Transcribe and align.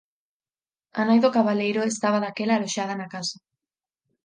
A 0.99 1.01
nai 1.07 1.19
do 1.23 1.33
cabaleiro 1.37 1.81
estaba 1.83 2.23
daquela 2.23 2.53
aloxada 2.55 2.93
na 2.97 3.07
casa. 3.15 3.37